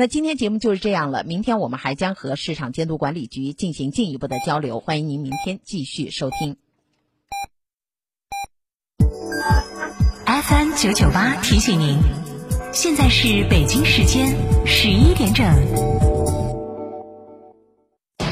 [0.00, 6.56] 那今天节目就是这样了，明天我们还将和市场监督管理局进行进一步的交流，欢迎您明天继续收听。
[10.24, 11.98] FM 九九八提醒您，
[12.72, 14.34] 现在是北京时间
[14.64, 16.09] 十一点整。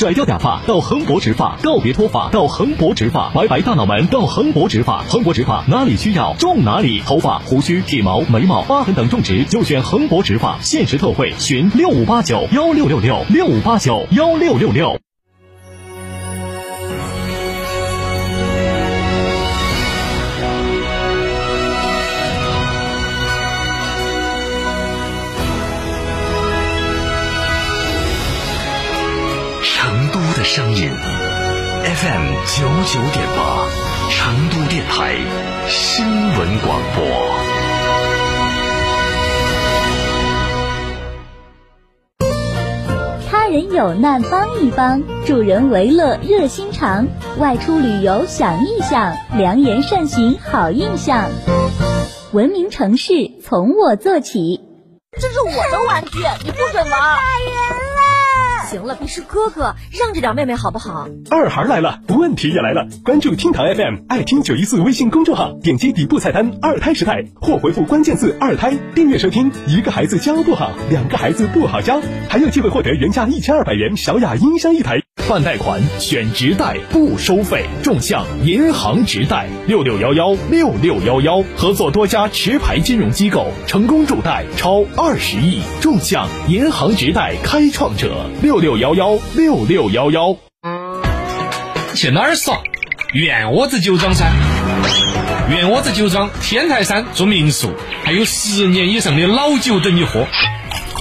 [0.00, 5.02] 甩掉假发到恒博植发，告别脱发到恒博植发，拜拜大脑门到恒博植发。
[5.02, 10.58] 恒博植发哪里需要种哪里，头发、胡须、体毛、眉毛、疤痕等种植就选恒博植发。
[10.62, 15.09] 限时特惠，询六五八九幺六六六六五八九幺六六六。
[30.52, 33.68] 声音 FM 九九点八，
[34.10, 35.14] 成都电台
[35.68, 37.06] 新闻广播。
[43.30, 47.06] 他人有难帮一帮，助人为乐热心肠。
[47.38, 51.30] 外出旅游想一想，良言善行好印象。
[52.32, 54.60] 文明城市从我做起。
[55.12, 57.18] 这是我的玩具，你不准玩。
[58.70, 61.08] 行了，你是哥哥，让着点妹妹好不好？
[61.28, 62.86] 二孩来了，问题也来了。
[63.04, 69.50] 关注厅堂 FM，爱听九一四微信公众号，点击底部菜单“二胎时代”或回复关键字“二胎”，订阅收听。
[69.66, 75.00] 一个孩子教不好，两个孩子不好教，还有机会获得原价一千二百元小雅音箱一台。
[75.28, 85.60] 办贷款选直贷不收费，众向银行直贷六六幺幺六六幺幺，合作多家持牌金融机构，成功助贷超二十亿。
[85.80, 88.59] 众向银行直贷开创者六。
[88.60, 90.36] 六幺幺六六幺幺，
[91.94, 92.58] 去哪儿耍？
[93.14, 94.30] 圆窝子酒庄噻！
[95.48, 97.72] 圆窝子酒庄天台山住民宿，
[98.04, 100.26] 还有十年以上的老酒等你喝。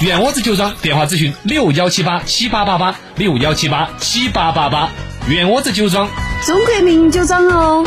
[0.00, 4.90] 圆窝子酒庄电话咨询六幺七八七八八八六幺七八七八八八。
[5.28, 6.08] 圆窝子酒庄，
[6.44, 7.86] 中国名酒庄哦。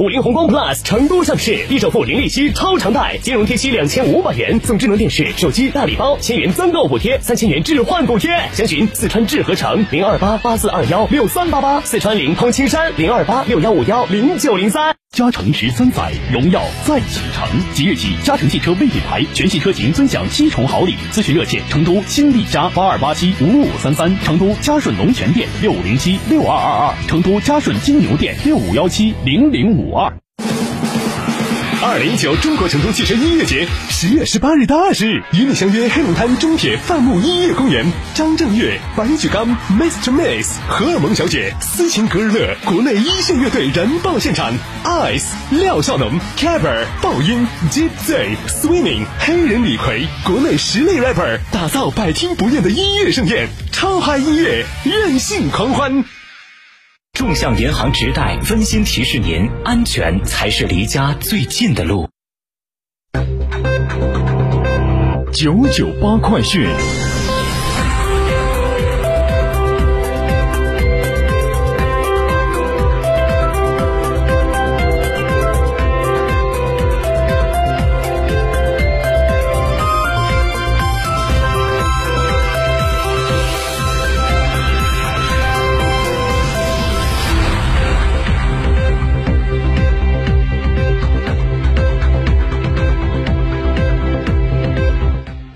[0.00, 8.30] 五菱宏光 plus 成都上市，低首付、零利息、超长贷，金融贴息两千五百元，送智能电视、手机大礼包，千元增购补贴，三千元置换补贴。
[8.52, 14.94] 详询四川智和城零二八八四二幺六三八八，四川临潼青山零二八六幺五幺零九零三。
[15.18, 17.44] 嘉诚十三载，荣耀再启程。
[17.74, 20.94] 即日起，嘉诚汽车为品牌全系车型尊享七重好礼。
[21.10, 30.12] 咨询热线：成都新力嘉八二八七五五三三，成都嘉顺龙泉店六五零七六二二二，成都嘉顺金牛店六五幺七零零五二。
[31.80, 37.84] 二零一九中国成都汽车音乐节十月十八日到二十日，与你相约黑龙滩中铁范木音乐公园。
[38.18, 39.46] 张震岳、白举纲、
[39.78, 40.10] Mr.
[40.10, 44.52] Miss、荷尔蒙小姐、斯琴格日乐，国内一线乐队燃爆现场。
[44.82, 53.48] Ice、廖少农、c a v e r 爆音、Deep Z、Swimming、黑人李逵，国内实力 rapper，打造百听不厌的音乐盛宴。
[53.70, 56.04] 超嗨音乐，任性狂欢。
[57.16, 62.08] 众向银行直贷温馨提示您：安全才是离家最近的路。
[65.32, 66.68] 九九八快讯。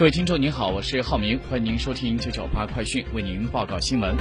[0.00, 4.16] 各位听众您好，我是浩明，欢迎您收听九九八快讯，为您报告新闻。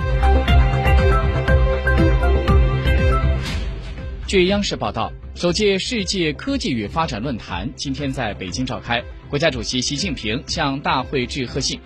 [4.28, 11.80] 据央视报道，首届世界科技与发展论坛今天在北京召开，国家主席习近平向大会致贺信。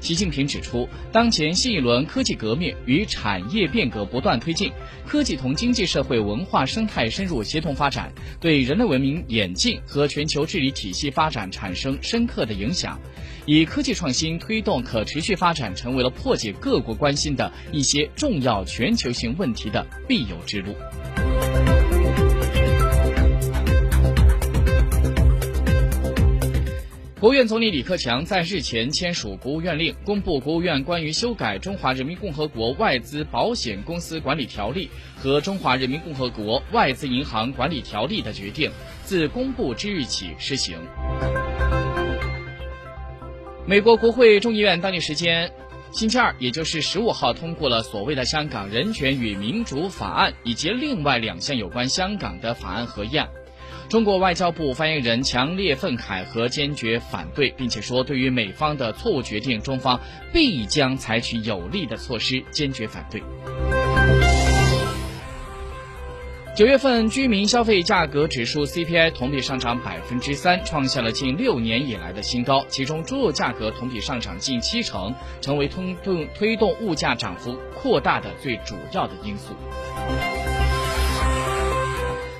[0.00, 4.72] 习近平指出，当前新一轮科技革命与产业变革不断推进，
[5.06, 12.98] 科技同经济社会文化生态深入协同发展，对人类文明演进和全球治理体系发展产生深刻的影响。
[13.44, 20.74] 以科技创新推动可持续发展，成为了破解各国关心的一些重要全球性问题的必由之路。
[27.20, 34.88] 国务院总理李克强在日前签署国务院令，公布国务院关于修改《中华人民共和国外资保险公司管理条例》
[35.20, 38.70] 和《中华人民共和国外资银行管理条例》的决定，
[39.02, 40.78] 自公布之日起施行。
[43.66, 45.50] 美国国会众议院当地时间
[45.90, 53.28] 星期二，也就是十五号，通过了所谓的《香港人权与民主法案》以及另外两项有关香港的法案合议案。
[53.88, 59.98] 中国外交部发言人强烈愤慨和坚决反对，并且说，对于美方的错误决定，中方
[60.30, 63.22] 必将采取有力的措施，坚决反对。
[66.54, 72.66] 九月份居民消费价格指数 CPI 同比上涨百分之三，创下了近六年以来的新高。
[72.68, 79.54] 其中，猪肉价格同比上涨近七成，成为推动推动物价涨幅扩大的最主要的因素。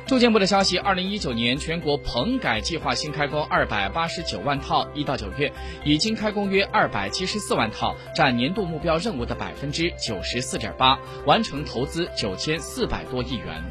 [0.08, 5.52] 住建部的消息，二零一九年全国棚改计划新开工二百八十九万套，一到九月
[5.84, 13.62] 已经开工约二百七十四万套，占年度目标任务的百分之九十四点八，完成投资九千四百多亿元。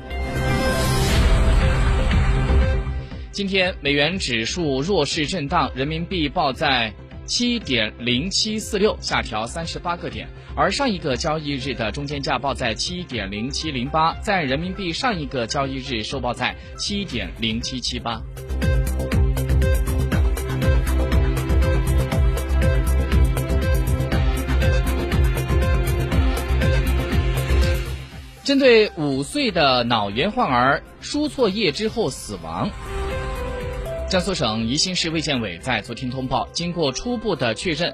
[3.32, 6.94] 今天美元指数弱势震荡，人民币报在
[7.28, 10.30] 七点零七四六，下调三十八个点。
[10.56, 18.22] 而上一个交易日的中间价报在七点零七零八，在人民币上一个交易日收报在七点零七七八。
[28.44, 32.70] 针对五岁的脑炎患儿输错液之后死亡。
[34.10, 37.94] 江苏省宜兴市卫健委在昨天通报，经过初步的确认，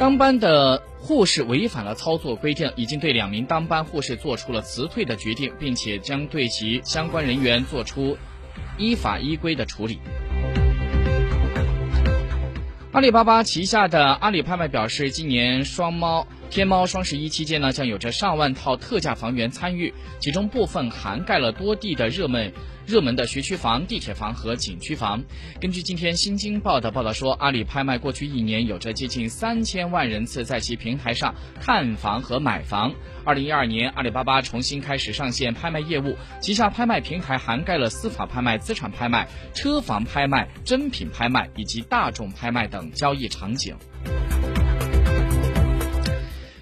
[0.00, 8.18] 当班的护士违反了操作规定，已经对两名当班护士做出了辞退的决定，并且将对其相关人员做出
[8.78, 10.00] 依法依规的处理。
[12.90, 22.52] 阿里巴巴旗下的阿里拍卖表示，今年双猫天猫双十一期间呢，将有着上万套特价房源参与，其中部分涵盖了多地的热门。
[22.86, 25.22] 热门的学区房、地铁房和景区房。
[25.60, 32.94] 根据今天《新京报》的报道说，阿里拍卖过去一年有着接近三千万人次在其平台上看房和买房。
[33.26, 43.76] 二零一二年，阿里巴巴重新开始上线拍卖业务，旗下拍卖平台涵盖了司法拍卖、资产拍卖、车房拍卖、真品拍卖以及大众拍卖等交易场景。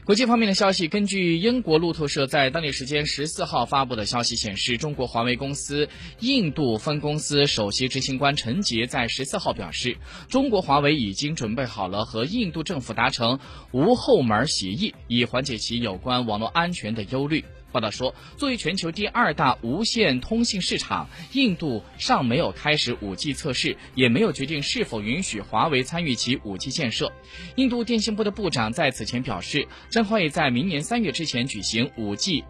[0.07, 5.89] 国际方面的消息，根据英国路透社在当地时间十四号发布的消息显示，中国华为公司
[6.21, 9.97] 印度分公司首席执行官陈杰在十四号表示，
[10.29, 13.41] 中国华为已经准备好了和印度政府达成
[13.73, 17.45] 无后门协议，以缓解其有关网络安全的忧虑。
[17.77, 27.13] 报道说，作为全球第二大无线通信市场，印度尚没有开始 5G 测试，也没有决定是否允许华为参与其 5G 建设。
[27.57, 32.45] 印度电信部的部长在此前表示，将会在明年三月之前举行 5G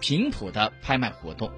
[0.00, 1.52] 频谱的拍卖活动。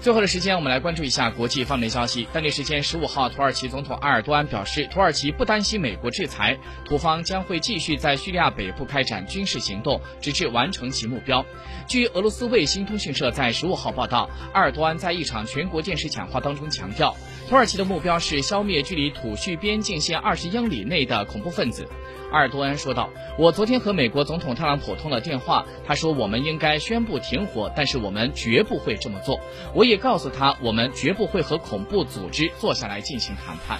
[0.00, 2.28] 最后的时间，我们来关注一下国际方面消息。
[2.32, 11.44] 当地时间十五号，土耳其总统埃尔多安表示，土耳其不担心美国制裁，土方将会继续在叙利亚北部开展军事行动，直至完成其目标。
[11.88, 17.16] 据俄罗斯卫星通讯社在十五号报道，埃尔多安在一场全国电视讲话当中强调，
[17.48, 21.88] 土耳其的目标是消灭距离土叙边境线二十英里内的恐怖分子。
[22.32, 23.08] 埃尔多安说道
[23.38, 29.40] ：“我昨天和美国总统特朗普通了电话，他说我们应该宣布停火，但是我们绝不会这么做。
[29.74, 33.78] 我也告诉他，我们绝不会和恐怖组织坐下来进行谈判。”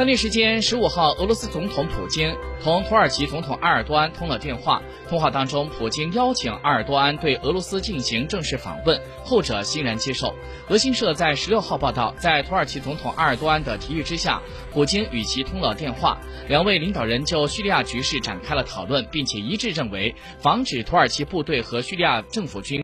[0.00, 4.80] 当地时间十五号，俄罗斯总统普京同土耳其总统埃尔多安通了电话。
[5.10, 10.34] 通话当中，普京邀请埃尔多安对俄罗斯进行正式访问，后者欣然接受。
[10.68, 14.40] 俄新社在十六号报道，在土耳其总统埃尔多安的提议之下，
[14.72, 16.18] 普京与其通了电话。
[16.48, 22.78] 两位领导人就叙利亚局势展开了讨论，并且一致认为，防止土耳其部队和叙利亚政府军。